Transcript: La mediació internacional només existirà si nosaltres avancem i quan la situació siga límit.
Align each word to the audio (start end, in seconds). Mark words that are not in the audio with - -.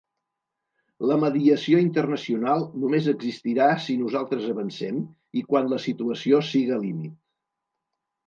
La 1.09 1.17
mediació 1.23 1.81
internacional 1.81 2.63
només 2.85 3.09
existirà 3.11 3.67
si 3.87 3.97
nosaltres 3.99 4.49
avancem 4.55 4.97
i 5.41 5.45
quan 5.51 5.71
la 5.75 5.81
situació 5.85 6.41
siga 6.49 6.81
límit. 6.87 7.15